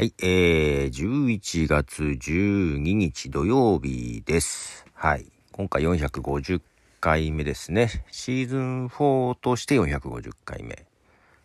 [0.00, 4.86] はい、えー、11月12日土曜日です。
[4.94, 5.26] はい。
[5.52, 6.62] 今回450
[7.02, 8.02] 回目ですね。
[8.10, 10.86] シーズン4として450回目。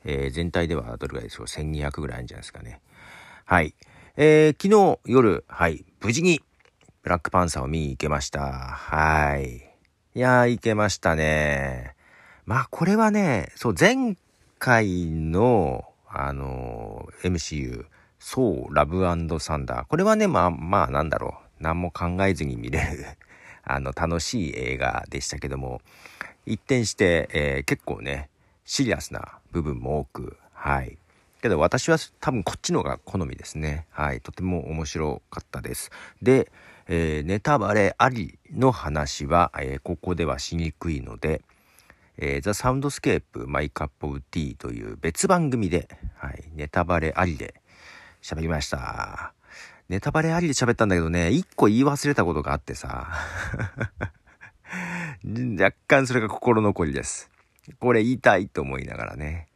[0.06, 2.80] えー、全体ではどれぐらいでしょう ?1200 ぐらいあるんじゃないですかね。
[3.44, 3.76] はい。
[4.16, 6.42] えー、昨日夜、はい、無事に
[7.04, 8.40] ブラックパンサーを見に行けました。
[8.40, 9.58] はい。
[9.58, 9.64] い
[10.14, 11.94] やー、行けましたね。
[12.46, 14.16] まあ、これはね、そう、前
[14.60, 17.88] 回の、あのー MCU、
[18.28, 19.02] そう、ラブ
[19.40, 19.86] サンダー。
[19.86, 21.64] これはね、まあ、まあ、なんだろう。
[21.64, 23.06] 何も考えずに見れる、
[23.64, 25.80] あの、楽しい映画でしたけども、
[26.48, 28.32] 一転して、えー結構ね、
[28.66, 30.98] シリアスな部分も多く、はい。
[31.40, 33.86] けど私は多分こっちのが好みですね。
[33.92, 34.22] はい。
[34.22, 35.92] とても面白かったです。
[36.24, 36.52] で、
[36.88, 41.44] えーネタバレありの話は、えーここではしにくいので、
[42.18, 47.62] えー、 The Soundscape My Cup of Tea という別番組で、はい、ネタバレありで
[48.26, 49.34] 喋りました。
[49.88, 53.08] ネタバレありで喋ったんだけどね、一個言い忘れたことがあってさ、
[55.60, 57.30] 若干それが心残りです。
[57.80, 59.48] これ言いたいと思いながらね。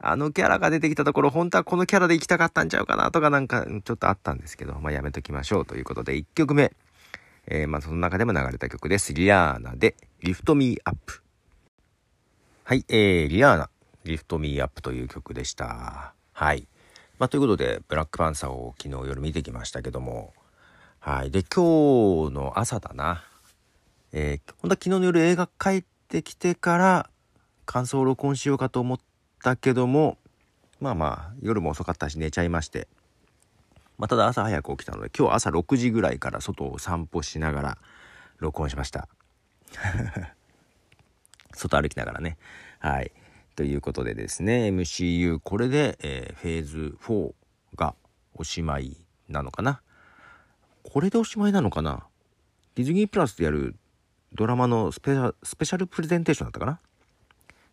[0.00, 6.72] あのキャラが出てきたところ、本当はこのキャラで行きたかったんちゃうかなとかなんかちょっとあったんですけど、まあやめときましょうということで、1曲目。
[7.46, 9.14] えーまあその中でも流れた曲です。
[9.14, 11.22] リアーナで、リフトミーアップ。
[12.64, 13.70] はい、えー、リアーナ、
[14.02, 16.12] リフトミーアップという曲でした。
[16.32, 16.66] はい。
[17.20, 20.32] まあ、ということで、ブラックパンサーを昨日夜見てきましたけども、
[21.00, 21.30] はい。
[21.30, 23.22] で、今日の朝だな。
[24.10, 27.10] えー、本当は昨日の夜映画帰ってきてから、
[27.66, 28.98] 感想を録音しようかと思っ
[29.42, 30.16] たけども、
[30.80, 32.88] まあまあ、夜も遅かったし寝ちゃいまして、
[33.98, 37.78] まあ、ただ朝早く起きたので、今日朝6時ぐらいから外を散歩しながら
[38.38, 39.08] 録音しました。
[41.52, 42.38] 外歩きながらね。
[42.78, 43.12] はい。
[43.56, 47.32] ということでですね、MCU、これで、えーフェーズ4
[47.76, 47.94] が
[48.34, 48.96] おしまい
[49.28, 49.80] なのかな？
[50.82, 52.04] これでおしまいなのかな？
[52.74, 53.76] ディズニープラスでやる
[54.32, 56.80] ドラマのスペシャルプレゼンテーションだったかな？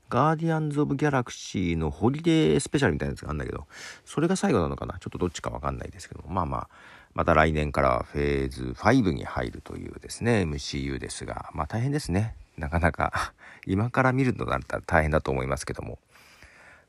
[0.09, 3.67] ガーディアンズ・オブ・ギャラクシーのホリデースペシャルみたいなやつがあるんだけど、
[4.05, 4.97] それが最後なのかな？
[4.99, 6.69] ちょっとどっちかわかんないですけどもまあまあ、
[7.13, 12.35] また来年からフェーズ5に入るというですね、MCU ですが、まあ大変ですね。
[12.57, 13.33] なかなか、
[13.65, 15.99] 今から見るとなったら大変だと思いますけども。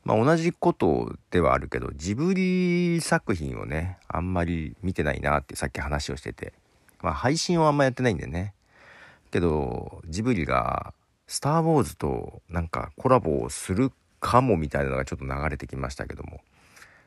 [0.05, 6.53] まあ同じことではあるけど、ジブリ作品をね、あんまり見てないなってさっき話をしてて、
[7.01, 8.53] まあ配信はあんまやってないんでね。
[9.31, 10.93] けど、ジブリが、
[11.27, 16.41] スター・ウォーズとなんかコラボをするかもみたいなのがちょっと流れてきましたけども、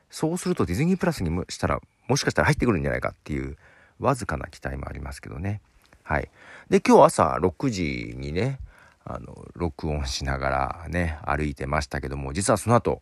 [0.09, 3.57] そうするとディズニープラスにもしたら、もしかしたら入ってくるんじゃないかっていう、
[3.99, 5.61] わずかな期待もありますけどね。
[6.03, 6.29] はい。
[6.69, 8.59] で、今日朝6時にね、
[9.05, 13.01] あの、録音しながらね、歩いてましたけども、実はその後、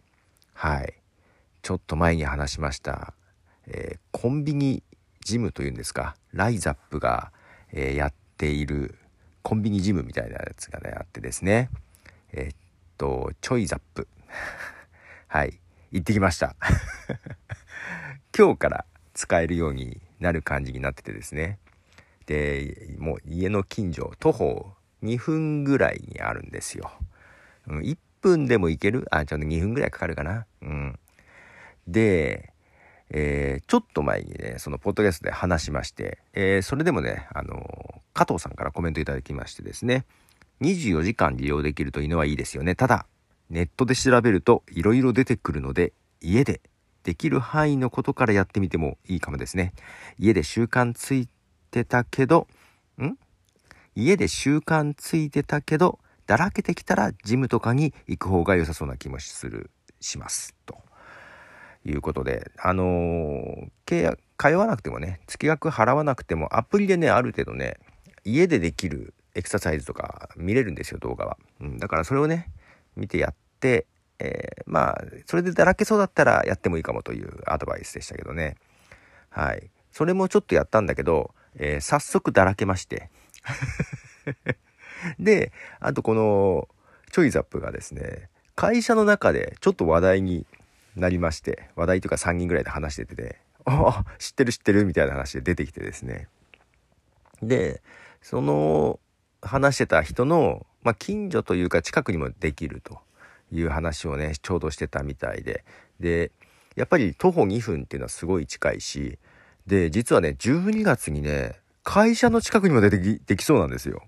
[0.53, 0.93] はい。
[1.61, 3.13] ちょっと前に話しました、
[3.67, 4.83] えーコンビニ
[5.23, 7.31] ジムというんですか、ライザップが、
[7.71, 8.95] えーやっている
[9.43, 11.69] コンビニジムみたいなやつがね、あってですね、
[12.33, 12.57] えーっ
[12.97, 14.07] と、ちょいザップ。
[15.27, 15.59] はい。
[15.91, 16.55] 行ってきました。
[18.37, 21.57] 今日から使えるようになる感じになっててですね。
[22.25, 24.73] で、もう家の近所、徒歩
[25.03, 26.91] 2分ぐらいにあるんですよ。
[27.67, 29.07] うん、1分でも行ける？
[29.11, 30.45] あ、ちょっと2分ぐらいかかるかな？
[30.61, 30.99] うん。
[31.87, 32.53] で、
[33.09, 40.05] えーちょっと前にね、そのポッドキャストで話しまして、えーそれでもね、あの加藤さんからコメントいただきましてですね、
[40.61, 42.75] 24時間利用できるというのはいいですよね。
[42.75, 43.05] ただ、
[43.49, 46.61] ネットで調べると色々出てくるので、家で
[47.03, 49.73] できる範囲のことからやってみてもいいかもですね。
[50.19, 51.27] 家で習慣つい
[51.71, 52.47] てたけど、
[53.01, 53.17] ん？
[53.95, 60.55] 家で習慣ついてたけど、だらけてきたらジムとかに行く方が良さそうな気もする、します。
[60.65, 60.77] と
[61.85, 67.77] いうことで、あのー契約、通わなくてもね、月額払わなくても、アプリでね、ある程度ね、
[68.23, 71.37] 家でできるエクササイズとか見れるんですよ、動画は。
[71.59, 72.51] うん、だからそれをね、
[72.95, 73.87] 見てやって、
[74.19, 78.55] えーまあ、それでだらけそうだったらやってもいいかもというアドバイスでしたけどね。
[79.29, 79.69] はい。
[79.91, 83.09] それもちょっとやったんだけど、えー早速だらけまして。
[85.19, 86.67] で、あとこの、
[87.11, 90.45] チョイザップがですね、会社の中でちょっと話題に
[90.95, 96.27] なりまして、話題というか3人ぐらいで話してて、ああ、知ってる知ってるみたいな話で出てきてですね。
[97.41, 97.81] で、
[98.21, 98.99] その
[99.41, 102.99] 話してた人の、まあ、近所というか近くにもできると
[103.51, 105.63] いう話をね、ちょうどしてたみたいで。
[105.99, 106.31] で、
[106.75, 109.19] やっぱり徒歩2分っていうのはすごい近いし、
[109.67, 114.03] で、実はね、12月にね、会社の近くにも出てき、できそうなんですよ。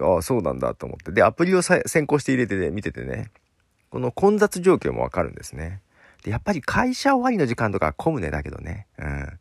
[0.00, 1.12] あ あ、そうなんだと思って。
[1.12, 3.30] で、アプリを先行して入れて、ね、見ててね、
[3.90, 5.82] この混雑状況もわかるんですね。
[6.24, 8.86] で、やっぱり会社終わりの時間とか混むねだけどね。
[8.98, 9.38] うん。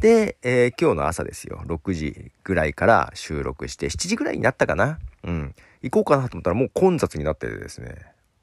[0.00, 1.62] で、えー、今日の朝ですよ。
[1.66, 4.98] 6時ぐらいから収録して、7時ぐらいになったかな。
[5.22, 5.54] うん。
[5.82, 7.96] 行こうかなと思ったらもう混雑になっててですね。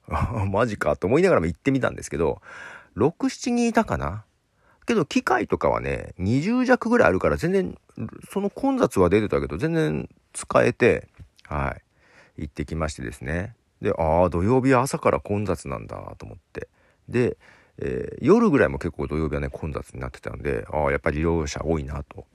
[0.51, 2.42] マジかと思いながらも行ってみたんですけど、
[2.98, 4.25] 6、7人いたかな。
[4.86, 7.78] けど機械とかはね、20弱ぐらいあるから全然、
[8.30, 11.07] その混雑は出てたけど全然使えて、
[11.48, 11.81] はい。
[12.44, 13.56] 行ってきましてですね。
[13.81, 16.69] で、ああ、土曜日は朝から混雑なんだと思って。
[17.10, 17.38] で、
[17.78, 22.25] えー、夜ぐらいも結構土曜日はね混雑になってたんでああやっぱり利用者多いなと。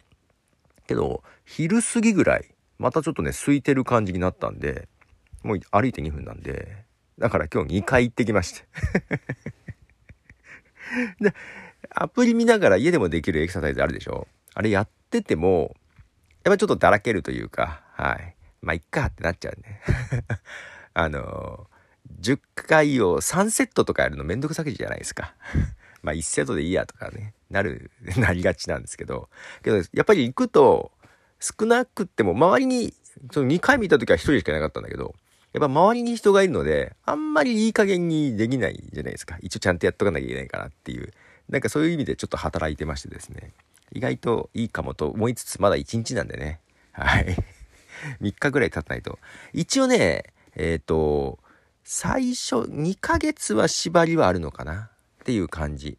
[0.87, 4.89] けど昼過ぎぐらいまたちょっとね空いてる感じになったんで
[5.43, 6.85] もう歩いて2分なんで
[7.19, 8.65] だから今日2回行ってきまして
[11.21, 11.35] で
[11.91, 14.27] アプリ見ながら家でもできるエクササイズあるでしょ？
[14.55, 15.75] あれやってても
[16.45, 19.81] やっぱちょっとだらけるというかはいまあいっかってなっちゃうね
[20.95, 21.77] あのー
[22.21, 25.35] 10回を3セットとかやるのめんどくさくじゃないですか。
[26.03, 29.29] まあ1セットでいいやとかね、なる、 なりがちなんですけど、
[29.65, 30.93] けどやっぱり行くと
[31.41, 32.95] 少なくっても周りに、
[33.33, 35.15] その2回見た時は1人しかいなかったんだけど、
[35.53, 39.37] やっぱ周りに人がいるので、あんまりいい加減にできないじゃないですか。
[39.41, 41.13] 一応ちゃんとやっとかなきゃいけないかなっていう。
[41.49, 43.53] なんかそういう意味でちょっと働いてましてですね。
[43.93, 46.61] 意外といいかもと思いつつ、まだ1日なんでね。
[46.93, 47.37] はい。
[48.21, 49.19] 3日ぐらい経たないと。
[49.53, 51.39] 一応ね、えっ、ー、と、
[51.85, 54.91] 最初2ヶ月は縛りはあるのかな
[55.23, 55.99] っていう感じ。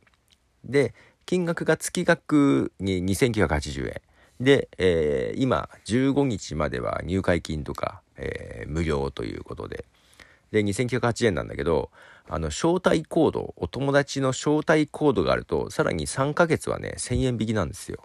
[0.65, 0.93] で、
[1.25, 4.01] 金額が月額に2980円。
[4.39, 9.85] で、えー、今15日までは入会金とか、えー、無料ということで。
[10.51, 11.91] で、2908円なんだけど、
[12.29, 18.03] あの、招待コード、お友達の招待コードがあると、さらに3ヶ月はね、1000円引きなんですよ。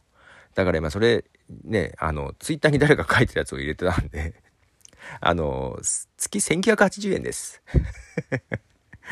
[0.55, 1.25] だから今それ、
[1.65, 4.35] ね、あの、ツイッターに誰か書いてるやつを入れてたんで
[5.21, 7.63] あの、月1980円です。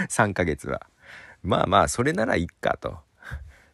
[0.09, 0.87] 3ヶ月は。
[1.43, 2.99] まあまあ、それならいっかと。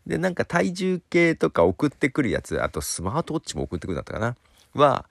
[0.06, 4.37] で、なんか体重計とか送ってくるやつ、あとスマートウォッチも送ってくるんだったかな。
[4.75, 5.06] は、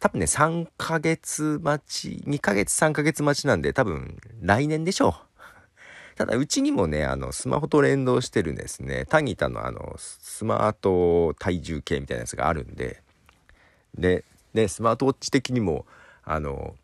[0.00, 5.14] 多分ね、3ヶ月待ち、2ヶ月3ヶ月待ちなんで、多分来年でしょう。
[6.16, 13.02] ただ、うちにもね、あの、スマホと連動してるんですね、タギタのあの、スマート体重計みたいなやつがあるんで、
[13.94, 14.24] で、
[14.54, 15.84] ね、スマートウォッチ的にも、
[16.24, 16.74] あの、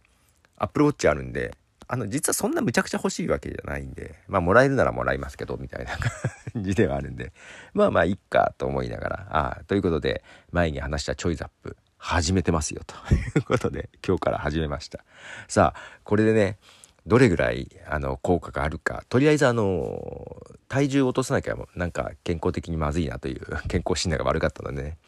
[0.58, 1.56] アップルウォッチあるんで、
[1.88, 5.92] あの、実はそんなむちゃくちゃ欲しいわけじゃないんで、まあ、もらえるならもらいますけど、みたいな
[6.52, 7.32] 感じではあるんで、
[7.72, 15.04] まあまあ、いっかと思いながら、ああ、ということで、前に話したちょいザップ、始めてますよ、という ことで、今日から始めました。
[15.48, 16.56] さあ、これでね、
[17.04, 24.98] どれぐらい、あの、効果があるか、とりあえず、あの、体重を落とさなきゃ、なんか健康的にまずいなという、 健康診断が悪かったのでね、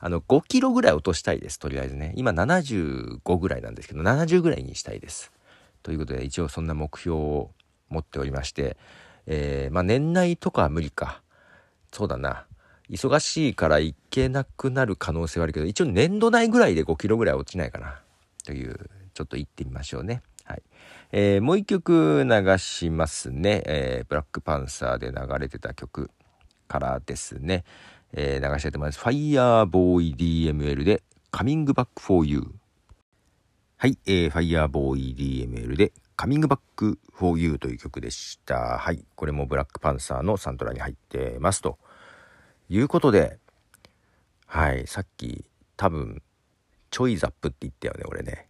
[0.00, 1.60] あの、5キロぐらい落としたいです。
[1.60, 2.14] とりあえずね。
[2.16, 5.30] 今75ぐらいなんですけど、70ぐらいにしたいです。
[5.84, 7.50] ということで、一応そんな目標を
[7.90, 8.76] 持っておりまして、
[9.26, 11.22] えー、まあ年内とかは無理か。
[11.92, 12.46] そうだな。
[12.90, 18.00] 忙しいから行けなくなる可能性はあるけど、一応年度内ぐらいで5キロぐらい落ちないかな。
[18.44, 20.22] という、ちょっと行ってみましょうね。
[20.44, 20.62] はい。
[21.12, 23.62] えー、もう一曲流しますね。
[23.66, 26.10] えー、ブラックパンサーで流れてた曲
[26.66, 27.64] からですね。
[28.12, 28.98] えー、流したいと思います。
[28.98, 32.52] Fireboy DML で Coming Back for You。
[33.76, 38.78] はい、えー、Fireboy DML で Coming Back for You という曲でした。
[38.78, 41.78] はい、これもブラックパンサーのサントラに入ってますと
[42.72, 43.36] いうことで、
[44.46, 45.44] はい、さっき
[45.76, 46.22] 多分
[46.90, 48.46] ちょいザップって言ったよね、俺ね。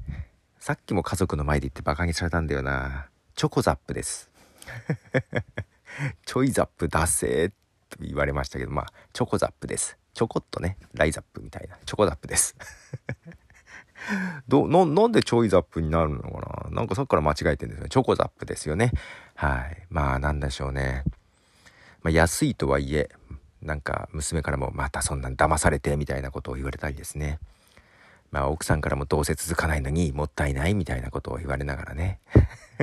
[0.59, 3.09] さっきも家族の前で言ってバカにされたんだよな。
[3.35, 4.31] チョコザップです。
[6.27, 7.51] ちょいザップ出せっ
[7.89, 9.97] と言われましたけど、まあ、チョコザップです。
[10.13, 12.57] ちょこっとね、ライザップみたいな、チョコザップです。
[14.49, 16.77] どな、なんでちょいザップになるのかな？
[16.77, 17.89] なんかさっきから間違えてるんですよね。
[17.89, 18.93] チョコザップですよね。
[19.35, 19.87] はい。
[19.89, 21.05] まあ、なんでしょうね。
[22.03, 23.11] まあ、安いとはいえ、
[23.63, 27.39] なんか娘からもまたそんなん騙されてみたいなことを言われたりですね。
[28.31, 32.21] まあ奥さんからもどうせ続かないのにもったいないみたいなことを言われながらね。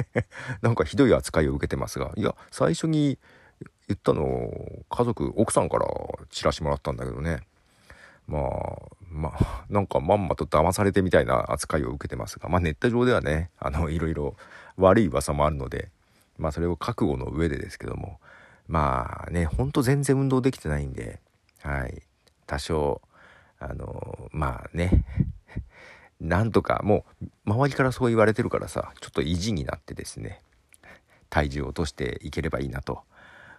[0.62, 3.18] なんかひどい扱いを受けてますが、いや、最初に
[3.88, 4.52] 言ったの
[4.90, 5.88] 家族奥さんから
[6.30, 7.40] チラシもらったんだけどね
[8.28, 8.44] まあ
[9.10, 14.36] まあなんかまんまと騙されてみたいな扱いを受けてますがまあネット上ではねあのいろいろ
[14.76, 15.90] 悪い噂もあるので
[16.38, 18.20] まあそれを覚悟の上でですけども
[18.68, 21.20] まあねほんと全然運動できてないんで
[21.62, 22.04] はい。
[22.46, 23.02] 多少
[23.60, 25.04] あのまあね
[26.22, 30.42] なんとかもう周りからそう言われてるからさちょっと意地になってですね
[31.30, 33.04] 体重を落としていければいいなと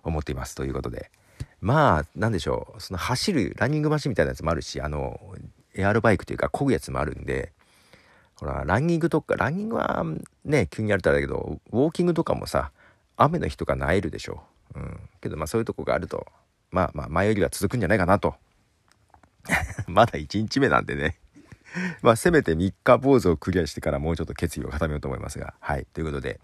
[0.02, 1.10] 思っていますということで。
[1.60, 5.20] まあ何でしょうその走るランニングマシンみたいなやつもあるしあの
[5.74, 7.52] エアロバイクというか漕ぐやつもあるんで
[8.36, 10.04] ほらランニングとかランニングは
[10.44, 12.70] ね急にやるとあれだけどウォーキングとかもさ
[13.16, 14.44] 雨の日とかなえるでしょ、
[14.78, 15.00] うん。
[15.20, 16.26] けどまあそういうとこがあると
[16.70, 18.34] まあまあ前よりは続くんじゃないかなと。
[19.86, 21.18] まだ1日目なんでね。
[22.02, 25.54] まあせめて3日坊主をクリアしてからもうちょっと決意を固めようと思いますが。
[25.60, 25.86] はい。
[25.92, 26.40] ということで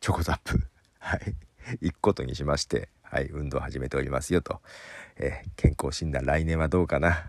[0.00, 0.60] チョコザップ。
[0.98, 1.34] はい。
[1.80, 3.26] 行くことにしましてはい。
[3.26, 4.60] 運動を始めておりますよと、
[5.16, 7.24] えー、健康診断来年はどうかな。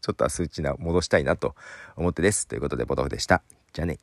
[0.00, 1.54] ちょっとは数値な戻したいなと
[1.96, 2.46] 思ってです。
[2.46, 3.42] ということでボトフでした。
[3.72, 3.98] じゃあね。